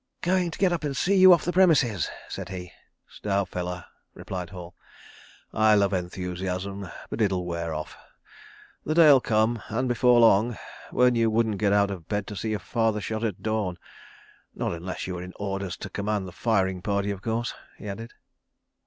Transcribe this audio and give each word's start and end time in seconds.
"Going 0.21 0.49
to 0.49 0.57
get 0.57 0.73
up 0.73 0.83
and 0.83 0.97
see 0.97 1.15
you 1.15 1.31
off 1.31 1.45
the 1.45 1.53
premises," 1.53 2.09
said 2.27 2.49
he. 2.49 2.71
"Stout 3.07 3.49
fella," 3.49 3.85
replied 4.15 4.49
Hall. 4.49 4.73
"I 5.53 5.75
love 5.75 5.93
enthusiasm—but 5.93 7.21
it'll 7.21 7.45
wear 7.45 7.71
off.... 7.71 7.95
The 8.83 8.95
day'll 8.95 9.21
come, 9.21 9.61
and 9.69 9.87
before 9.87 10.19
long, 10.19 10.57
when 10.89 11.13
you 11.13 11.29
wouldn't 11.29 11.59
get 11.59 11.71
out 11.71 11.91
of 11.91 12.07
bed 12.09 12.25
to 12.29 12.35
see 12.35 12.49
your 12.49 12.57
father 12.57 12.99
shot 12.99 13.23
at 13.23 13.43
dawn.... 13.43 13.77
Not 14.55 14.73
unless 14.73 15.05
you 15.05 15.13
were 15.13 15.21
in 15.21 15.33
orders 15.35 15.77
to 15.77 15.87
command 15.91 16.27
the 16.27 16.31
firing 16.31 16.81
party, 16.81 17.11
of 17.11 17.21
course," 17.21 17.53
he 17.77 17.87
added. 17.87 18.11